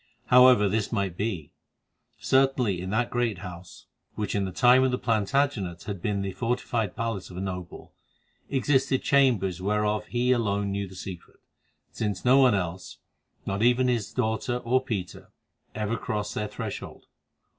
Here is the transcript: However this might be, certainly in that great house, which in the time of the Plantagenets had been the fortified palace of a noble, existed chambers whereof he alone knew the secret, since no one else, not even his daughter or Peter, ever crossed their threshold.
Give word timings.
However 0.29 0.67
this 0.67 0.91
might 0.91 1.15
be, 1.15 1.51
certainly 2.19 2.81
in 2.81 2.89
that 2.89 3.11
great 3.11 3.37
house, 3.37 3.85
which 4.15 4.33
in 4.33 4.45
the 4.45 4.51
time 4.51 4.81
of 4.83 4.89
the 4.89 4.97
Plantagenets 4.97 5.83
had 5.83 6.01
been 6.01 6.23
the 6.23 6.31
fortified 6.31 6.95
palace 6.95 7.29
of 7.29 7.37
a 7.37 7.39
noble, 7.39 7.93
existed 8.49 9.03
chambers 9.03 9.61
whereof 9.61 10.07
he 10.07 10.31
alone 10.31 10.71
knew 10.71 10.87
the 10.87 10.95
secret, 10.95 11.37
since 11.91 12.25
no 12.25 12.39
one 12.39 12.55
else, 12.55 12.97
not 13.45 13.61
even 13.61 13.87
his 13.89 14.11
daughter 14.11 14.57
or 14.57 14.83
Peter, 14.83 15.29
ever 15.75 15.97
crossed 15.97 16.33
their 16.33 16.47
threshold. 16.47 17.05